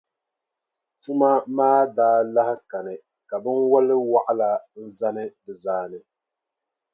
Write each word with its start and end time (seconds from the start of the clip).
Puma 1.01 1.29
maa 1.57 1.81
daa 1.97 2.19
lahi 2.35 2.55
kani 2.71 2.95
ka 3.29 3.35
binwalʼ 3.43 3.97
waɣila 4.11 4.49
n-zani 4.83 5.23
di 5.43 5.53
zaani. 5.63 5.99